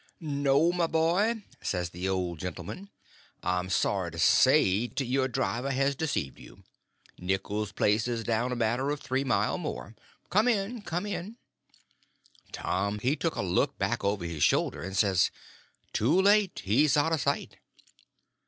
"No, 0.19 0.71
my 0.71 0.87
boy," 0.87 1.43
says 1.61 1.91
the 1.91 2.09
old 2.09 2.39
gentleman, 2.39 2.89
"I'm 3.43 3.69
sorry 3.69 4.09
to 4.09 4.17
say 4.17 4.87
't 4.87 5.03
your 5.05 5.27
driver 5.27 5.69
has 5.69 5.95
deceived 5.95 6.39
you; 6.39 6.63
Nichols's 7.19 7.71
place 7.71 8.07
is 8.07 8.23
down 8.23 8.51
a 8.51 8.55
matter 8.55 8.89
of 8.89 8.99
three 8.99 9.23
mile 9.23 9.59
more. 9.59 9.93
Come 10.31 10.47
in, 10.47 10.81
come 10.81 11.05
in." 11.05 11.37
Tom 12.51 12.97
he 12.97 13.15
took 13.15 13.35
a 13.35 13.43
look 13.43 13.77
back 13.77 14.03
over 14.03 14.25
his 14.25 14.41
shoulder, 14.41 14.81
and 14.81 14.97
says, 14.97 15.29
"Too 15.93 16.19
late—he's 16.19 16.97
out 16.97 17.13
of 17.13 17.21
sight." 17.21 17.57